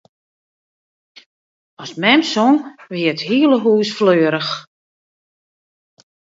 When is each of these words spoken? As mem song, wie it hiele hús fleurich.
As 1.83 1.91
mem 2.01 2.21
song, 2.33 2.57
wie 2.91 3.07
it 3.13 3.21
hiele 3.27 3.57
hús 3.63 3.89
fleurich. 3.99 4.51